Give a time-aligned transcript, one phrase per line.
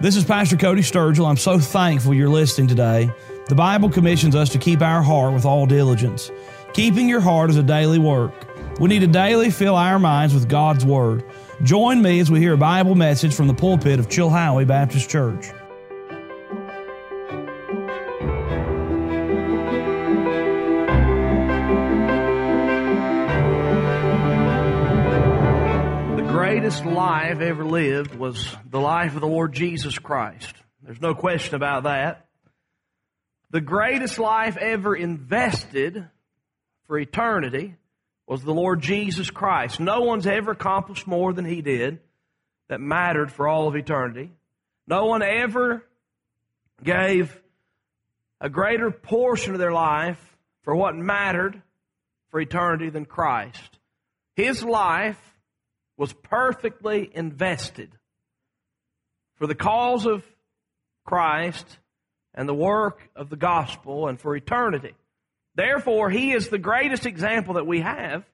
[0.00, 1.28] This is Pastor Cody Sturgill.
[1.28, 3.10] I'm so thankful you're listening today.
[3.48, 6.30] The Bible commissions us to keep our heart with all diligence.
[6.72, 8.32] Keeping your heart is a daily work.
[8.80, 11.22] We need to daily fill our minds with God's Word.
[11.64, 15.50] Join me as we hear a Bible message from the pulpit of Chilhowie Baptist Church.
[26.50, 30.52] Greatest life ever lived was the life of the Lord Jesus Christ.
[30.82, 32.26] There's no question about that.
[33.52, 36.08] The greatest life ever invested
[36.88, 37.76] for eternity
[38.26, 39.78] was the Lord Jesus Christ.
[39.78, 42.00] No one's ever accomplished more than He did
[42.66, 44.32] that mattered for all of eternity.
[44.88, 45.84] No one ever
[46.82, 47.40] gave
[48.40, 50.18] a greater portion of their life
[50.62, 51.62] for what mattered
[52.32, 53.78] for eternity than Christ.
[54.34, 55.29] His life
[56.00, 57.92] was perfectly invested
[59.34, 60.24] for the cause of
[61.04, 61.66] Christ
[62.32, 64.94] and the work of the gospel and for eternity.
[65.56, 68.24] Therefore, he is the greatest example that we have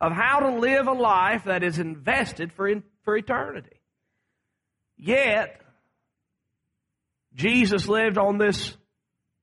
[0.00, 3.80] of how to live a life that is invested for, in, for eternity.
[4.98, 5.60] Yet,
[7.32, 8.76] Jesus lived on this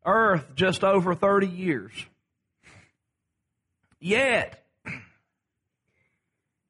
[0.05, 1.93] earth just over 30 years.
[4.01, 4.61] Yet,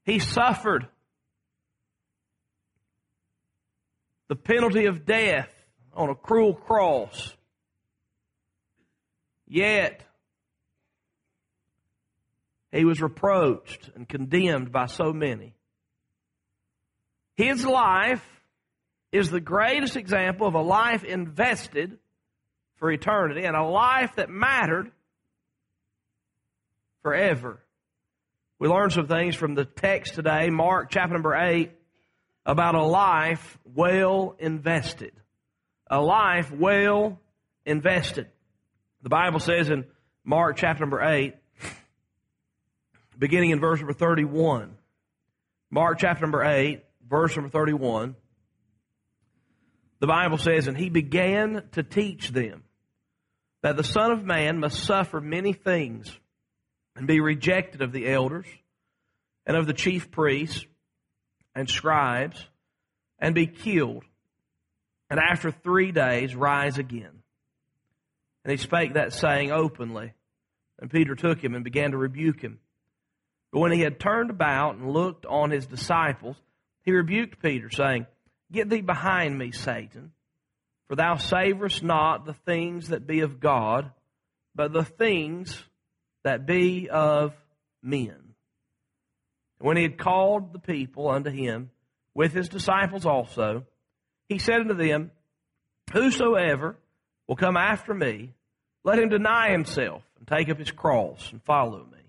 [0.04, 0.88] he suffered
[4.32, 5.54] the penalty of death
[5.94, 7.36] on a cruel cross.
[9.46, 10.06] Yet,
[12.72, 15.54] he was reproached and condemned by so many.
[17.36, 18.26] His life
[19.12, 21.98] is the greatest example of a life invested
[22.78, 24.94] for eternity and a life that mattered
[27.02, 27.62] forever.
[28.60, 31.81] We learned some things from the text today, Mark chapter number 8,
[32.46, 35.14] about a life well invested.
[35.90, 37.20] A life well
[37.66, 38.28] invested.
[39.04, 39.86] The Bible says in
[40.24, 41.36] Mark chapter number 8,
[43.18, 44.78] beginning in verse number 31.
[45.70, 48.16] Mark chapter number 8, verse number 31.
[50.00, 52.64] The Bible says, And he began to teach them
[53.62, 56.12] that the Son of Man must suffer many things
[56.96, 58.48] and be rejected of the elders
[59.46, 60.66] and of the chief priests
[61.56, 62.46] and scribes
[63.20, 64.04] and be killed,
[65.10, 67.22] and after three days rise again.
[68.44, 70.14] And he spake that saying openly.
[70.80, 72.60] And Peter took him and began to rebuke him.
[73.52, 76.36] But when he had turned about and looked on his disciples,
[76.84, 78.08] he rebuked Peter, saying,
[78.52, 80.12] Get thee behind me, Satan,
[80.88, 83.92] for thou savorest not the things that be of God,
[84.56, 85.64] but the things
[86.24, 87.34] that be of
[87.84, 88.21] men.
[89.62, 91.70] When he had called the people unto him,
[92.14, 93.66] with his disciples also,
[94.28, 95.12] he said unto them,
[95.94, 96.78] Whosoever
[97.28, 98.34] will come after me,
[98.84, 102.00] let him deny himself and take up his cross and follow me.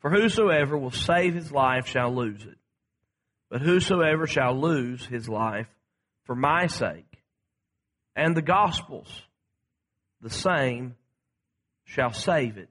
[0.00, 2.58] For whosoever will save his life shall lose it.
[3.50, 5.68] But whosoever shall lose his life
[6.24, 7.08] for my sake
[8.18, 9.22] and the gospel's,
[10.20, 10.96] the same
[11.84, 12.68] shall save it.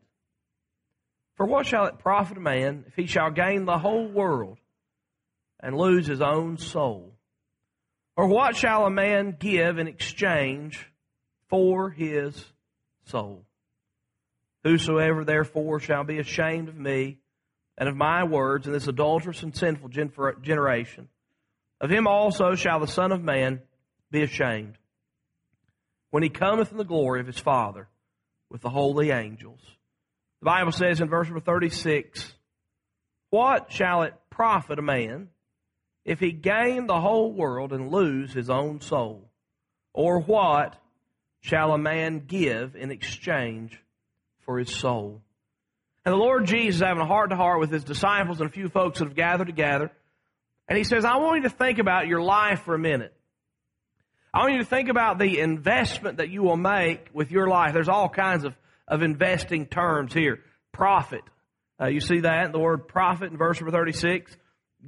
[1.38, 4.58] For what shall it profit a man if he shall gain the whole world
[5.60, 7.14] and lose his own soul?
[8.16, 10.92] Or what shall a man give in exchange
[11.48, 12.44] for his
[13.06, 13.46] soul?
[14.64, 17.20] Whosoever therefore shall be ashamed of me
[17.78, 21.08] and of my words in this adulterous and sinful generation,
[21.80, 23.62] of him also shall the Son of Man
[24.10, 24.80] be ashamed
[26.10, 27.88] when he cometh in the glory of his Father
[28.50, 29.62] with the holy angels.
[30.42, 32.34] The Bible says in verse number 36,
[33.30, 35.30] What shall it profit a man
[36.06, 39.30] if he gain the whole world and lose his own soul?
[39.94, 40.76] Or what
[41.42, 43.82] shall a man give in exchange
[44.46, 45.22] for his soul?
[46.06, 48.70] And the Lord Jesus having a heart to heart with his disciples and a few
[48.70, 49.92] folks that have gathered together.
[50.70, 53.14] And he says, I want you to think about your life for a minute.
[54.34, 57.74] I want you to think about the investment that you will make with your life.
[57.74, 58.54] There's all kinds of
[58.88, 60.40] of investing terms here.
[60.72, 61.22] Profit.
[61.80, 64.36] Uh, you see that, the word profit in verse number 36.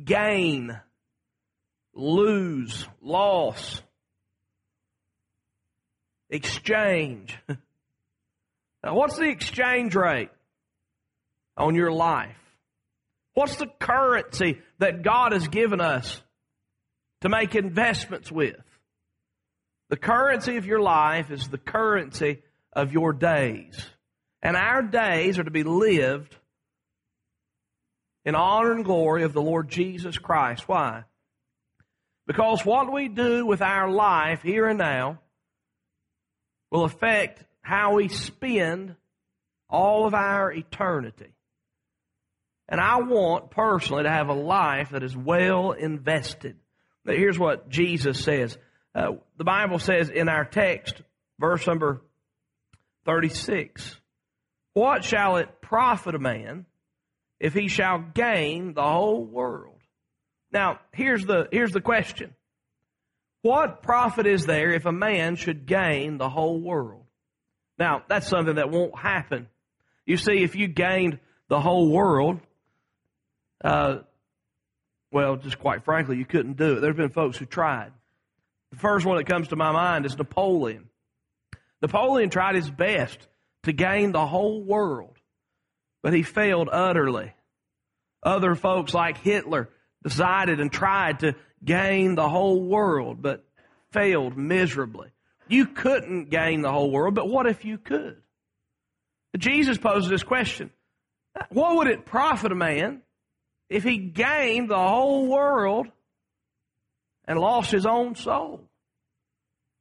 [0.03, 0.79] Gain.
[1.93, 2.87] Lose.
[3.01, 3.81] Loss.
[6.29, 7.37] Exchange.
[8.83, 10.29] now, what's the exchange rate
[11.57, 12.37] on your life?
[13.33, 16.21] What's the currency that God has given us
[17.21, 18.57] to make investments with?
[19.89, 22.41] The currency of your life is the currency
[22.73, 23.85] of your days.
[24.41, 26.35] And our days are to be lived
[28.25, 30.67] in honor and glory of the Lord Jesus Christ.
[30.67, 31.03] Why?
[32.27, 35.19] Because what we do with our life here and now
[36.71, 38.95] will affect how we spend
[39.69, 41.33] all of our eternity.
[42.67, 46.57] And I want personally to have a life that is well invested.
[47.03, 48.57] But here's what Jesus says.
[48.93, 51.01] Uh, the Bible says in our text,
[51.39, 52.01] verse number
[53.05, 53.99] 36,
[54.73, 56.65] What shall it profit a man
[57.39, 59.79] if he shall gain the whole world?
[60.51, 62.33] Now, here's the, here's the question.
[63.41, 67.05] What profit is there if a man should gain the whole world?
[67.77, 69.47] Now, that's something that won't happen.
[70.05, 72.39] You see, if you gained the whole world,
[73.63, 73.99] uh,
[75.11, 76.81] well, just quite frankly, you couldn't do it.
[76.81, 77.91] There have been folks who tried.
[78.71, 80.89] The first one that comes to my mind is Napoleon.
[81.81, 83.27] Napoleon tried his best
[83.63, 85.17] to gain the whole world,
[86.03, 87.33] but he failed utterly.
[88.21, 89.69] Other folks like Hitler
[90.03, 93.45] decided and tried to gain the whole world, but
[93.91, 95.09] failed miserably.
[95.47, 98.21] You couldn't gain the whole world, but what if you could?
[99.37, 100.71] Jesus poses this question.
[101.49, 103.01] What would it profit a man
[103.69, 105.87] if he gained the whole world
[107.25, 108.69] and lost his own soul?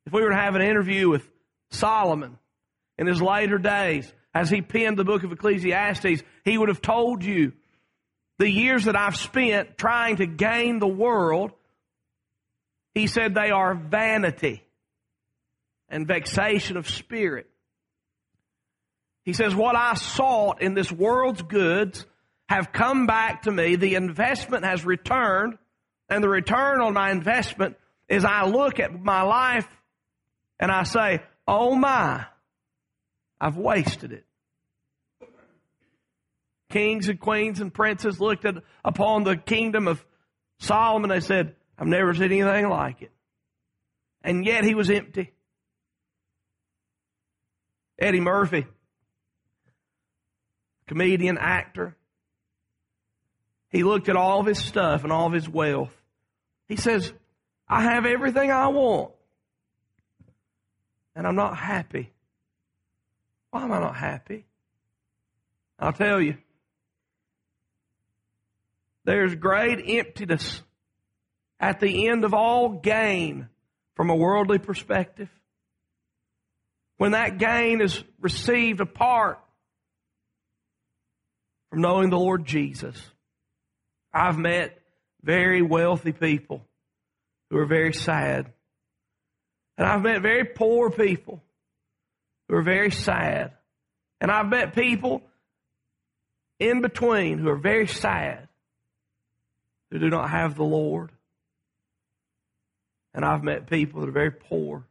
[0.07, 1.29] If we were to have an interview with
[1.71, 2.39] Solomon
[2.97, 7.25] in his later days, as he penned the book of Ecclesiastes, he would have told
[7.25, 7.53] you
[8.39, 11.53] the years that I've spent trying to gain the world,
[12.95, 14.63] he said they are vanity
[15.89, 17.49] and vexation of spirit.
[19.25, 22.07] He says, what I sought in this world's goods
[22.49, 23.77] have come back to me.
[23.77, 25.59] The investment has returned
[26.09, 27.77] and the return on my investment
[28.09, 29.69] is I look at my life
[30.59, 32.25] and I say, oh my,
[33.41, 34.25] I've wasted it
[36.71, 40.05] kings and queens and princes looked at, upon the kingdom of
[40.59, 41.11] Solomon.
[41.11, 43.13] They said, I've never seen anything like it.
[44.23, 45.33] And yet he was empty.
[47.99, 48.65] Eddie Murphy,
[50.87, 51.97] comedian, actor,
[53.71, 55.95] he looked at all of his stuff and all of his wealth.
[56.69, 57.13] He says,
[57.69, 59.13] I have everything I want.
[61.19, 62.13] And I'm not happy.
[63.51, 64.47] Why am I not happy?
[65.77, 66.37] I'll tell you.
[69.05, 70.63] There's great emptiness
[71.59, 73.49] at the end of all gain
[73.97, 75.29] from a worldly perspective.
[76.99, 79.41] When that gain is received apart
[81.69, 82.97] from knowing the Lord Jesus.
[84.15, 84.79] I've met
[85.21, 86.65] very wealthy people
[87.51, 88.53] who are very sad.
[89.79, 91.41] And I've met very poor people
[92.49, 93.53] who are very sad.
[94.21, 95.23] And I've met people
[96.59, 98.49] in between who are very sad
[99.91, 101.11] who do not have the Lord.
[103.15, 104.85] And I've met people that are very poor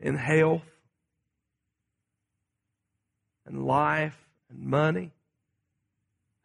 [0.00, 0.62] in health
[3.46, 4.18] and life
[4.50, 5.12] and money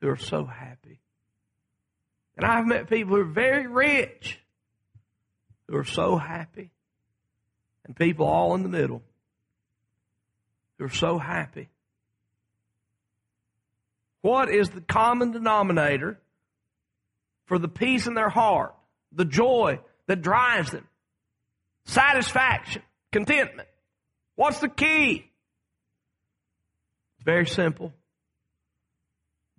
[0.01, 1.00] who are so happy.
[2.38, 4.39] And I've met people who are very rich
[5.69, 6.71] who are so happy.
[7.86, 9.01] And people all in the middle
[10.77, 11.69] who are so happy.
[14.21, 16.19] What is the common denominator
[17.45, 18.76] for the peace in their heart,
[19.11, 20.88] the joy that drives them?
[21.85, 23.69] Satisfaction, contentment.
[24.35, 25.26] What's the key?
[27.16, 27.94] It's very simple.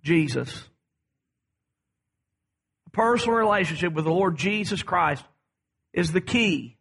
[0.03, 0.67] Jesus.
[2.87, 5.23] A personal relationship with the Lord Jesus Christ
[5.93, 6.77] is the key.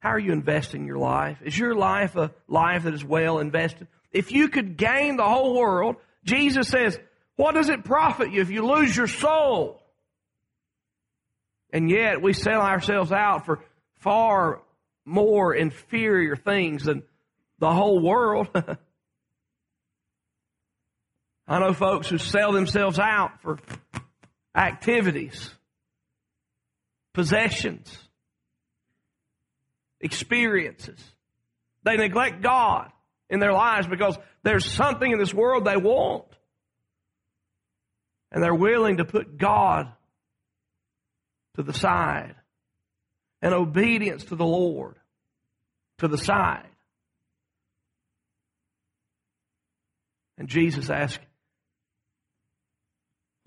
[0.00, 1.38] How are you investing your life?
[1.42, 3.88] Is your life a life that is well invested?
[4.12, 6.98] If you could gain the whole world, Jesus says,
[7.36, 9.80] what does it profit you if you lose your soul?
[11.72, 13.64] And yet we sell ourselves out for
[13.96, 14.62] far
[15.04, 17.02] more inferior things than
[17.58, 18.48] the whole world.
[21.46, 23.58] I know folks who sell themselves out for
[24.58, 25.50] activities,
[27.14, 27.96] possessions,
[30.00, 31.00] experiences.
[31.84, 32.90] They neglect God
[33.30, 36.24] in their lives because there's something in this world they want.
[38.32, 39.92] And they're willing to put God
[41.56, 42.34] to the side
[43.40, 44.96] and obedience to the Lord
[45.98, 46.68] to the side.
[50.36, 51.20] And Jesus asked,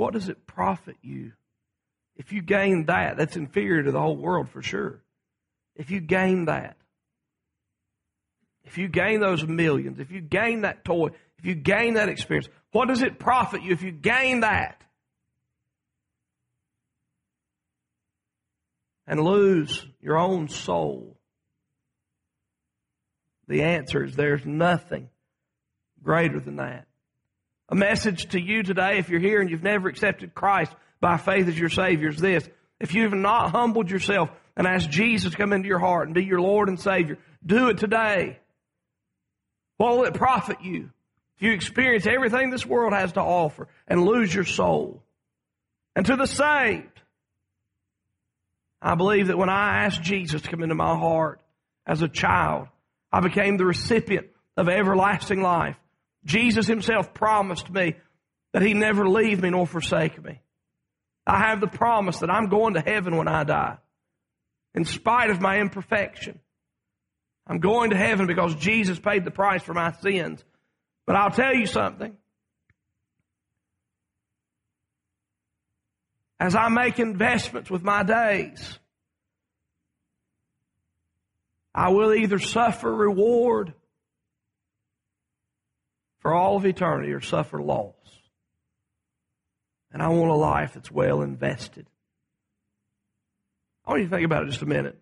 [0.01, 1.33] What does it profit you
[2.15, 3.17] if you gain that?
[3.17, 5.03] That's inferior to the whole world for sure.
[5.75, 6.75] If you gain that,
[8.63, 12.49] if you gain those millions, if you gain that toy, if you gain that experience,
[12.71, 14.81] what does it profit you if you gain that
[19.05, 21.15] and lose your own soul?
[23.47, 25.09] The answer is there's nothing
[26.01, 26.87] greater than that.
[27.71, 31.47] A message to you today, if you're here and you've never accepted Christ by faith
[31.47, 32.47] as your Savior, is this.
[32.81, 36.25] If you've not humbled yourself and asked Jesus to come into your heart and be
[36.25, 38.39] your Lord and Savior, do it today.
[39.77, 40.89] What will it profit you
[41.37, 45.01] if you experience everything this world has to offer and lose your soul?
[45.95, 47.01] And to the saved,
[48.81, 51.39] I believe that when I asked Jesus to come into my heart
[51.87, 52.67] as a child,
[53.13, 55.77] I became the recipient of everlasting life.
[56.25, 57.95] Jesus himself promised me
[58.53, 60.41] that he'd never leave me nor forsake me.
[61.25, 63.77] I have the promise that I'm going to heaven when I die,
[64.73, 66.39] in spite of my imperfection.
[67.47, 70.43] I'm going to heaven because Jesus paid the price for my sins.
[71.05, 72.15] But I'll tell you something.
[76.39, 78.79] As I make investments with my days,
[81.73, 83.73] I will either suffer reward
[86.21, 87.93] for all of eternity or suffer loss.
[89.91, 91.87] And I want a life that's well invested.
[93.85, 94.97] I want you to think about it just a minute.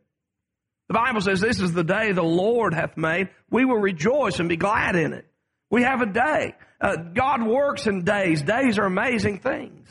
[0.87, 3.29] The Bible says this is the day the Lord hath made.
[3.51, 5.27] We will rejoice and be glad in it.
[5.69, 6.55] We have a day.
[6.81, 8.41] Uh, God works in days.
[8.41, 9.87] Days are amazing things.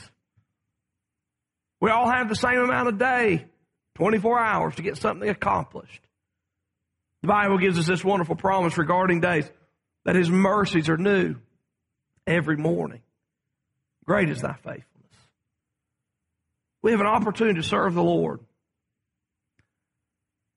[1.81, 3.47] We all have the same amount of day,
[3.95, 6.03] 24 hours to get something accomplished.
[7.23, 9.49] The Bible gives us this wonderful promise regarding days
[10.09, 11.35] that His mercies are new
[12.27, 13.03] every morning.
[14.07, 14.87] Great is thy faithfulness.
[16.81, 18.41] We have an opportunity to serve the Lord.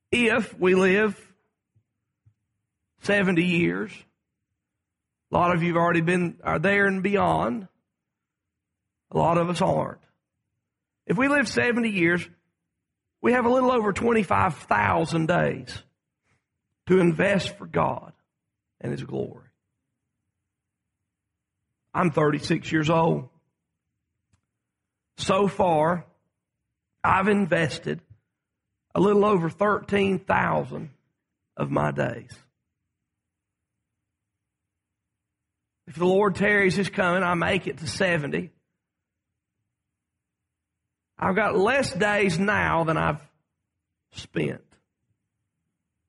[0.10, 1.20] If we live
[3.02, 3.92] 70 years,
[5.34, 7.68] a lot of you have already been are there and beyond.
[9.12, 10.00] A lot of us aren't.
[11.06, 12.26] If we live 70 years,
[13.20, 15.78] we have a little over 25,000 days
[16.88, 18.14] to invest for God
[18.82, 19.46] and His glory.
[21.94, 23.30] I'm 36 years old.
[25.18, 26.06] So far,
[27.04, 28.02] I've invested
[28.96, 30.90] a little over 13,000
[31.58, 32.32] of my days.
[35.88, 38.50] If the Lord tarries his coming, I make it to 70.
[41.20, 43.22] I've got less days now than I've
[44.14, 44.64] spent.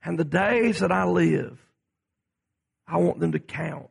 [0.05, 1.59] And the days that I live,
[2.87, 3.91] I want them to count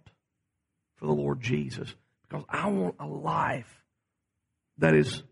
[0.95, 1.93] for the Lord Jesus
[2.27, 3.83] because I want a life
[4.77, 5.23] that is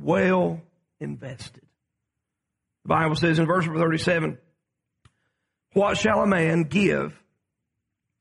[0.00, 0.60] well
[1.00, 1.62] invested.
[2.84, 4.38] The Bible says in verse 37,
[5.72, 7.20] What shall a man give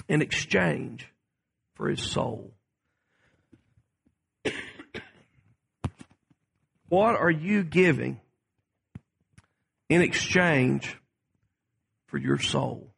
[0.07, 1.07] in exchange
[1.75, 2.53] for his soul?
[6.89, 8.19] what are you giving
[9.89, 10.97] in exchange
[12.07, 12.94] for your soul?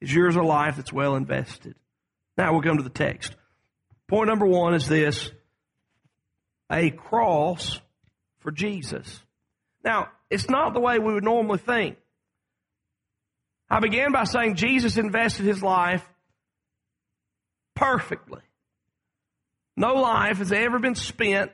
[0.00, 1.74] Is yours a life that's well invested?
[2.36, 3.34] Now we'll come to the text.
[4.08, 5.30] Point number one is this
[6.70, 7.80] a cross
[8.40, 9.20] for Jesus.
[9.84, 11.96] Now, it's not the way we would normally think.
[13.68, 16.04] I began by saying Jesus invested his life
[17.74, 18.42] perfectly.
[19.76, 21.52] No life has ever been spent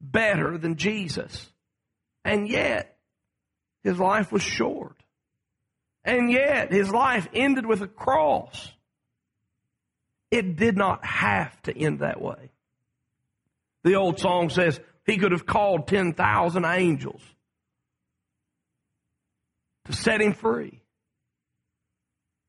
[0.00, 1.50] better than Jesus.
[2.24, 2.96] And yet,
[3.82, 4.96] his life was short.
[6.08, 8.72] And yet, his life ended with a cross.
[10.30, 12.50] It did not have to end that way.
[13.84, 17.20] The old song says he could have called 10,000 angels
[19.84, 20.80] to set him free.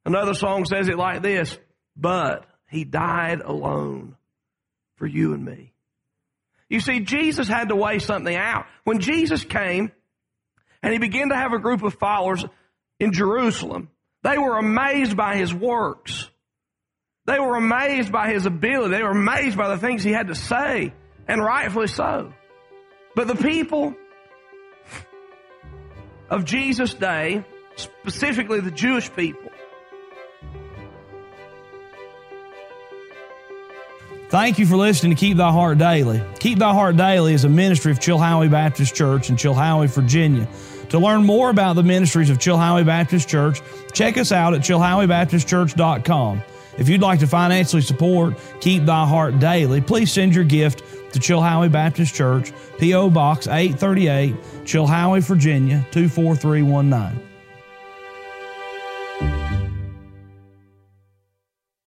[0.05, 1.59] Another song says it like this,
[1.97, 4.15] but he died alone
[4.95, 5.73] for you and me.
[6.69, 8.67] You see, Jesus had to weigh something out.
[8.85, 9.91] When Jesus came
[10.81, 12.45] and he began to have a group of followers
[12.99, 13.89] in Jerusalem,
[14.23, 16.29] they were amazed by his works.
[17.25, 18.95] They were amazed by his ability.
[18.95, 20.93] They were amazed by the things he had to say,
[21.27, 22.33] and rightfully so.
[23.15, 23.95] But the people
[26.29, 27.43] of Jesus' day,
[27.75, 29.51] specifically the Jewish people.
[34.29, 36.21] Thank you for listening to Keep Thy Heart Daily.
[36.39, 40.47] Keep Thy Heart Daily is a ministry of Chilhowie Baptist Church in Chilhowie, Virginia.
[40.89, 43.61] To learn more about the ministries of Chilhowie Baptist Church,
[43.93, 46.41] check us out at chilhowiebaptistchurch.com.
[46.77, 50.79] If you'd like to financially support Keep Thy Heart Daily, please send your gift
[51.13, 53.09] to Chilhowie Baptist Church, P.O.
[53.09, 57.28] Box 838, Chilhowie, Virginia 24319.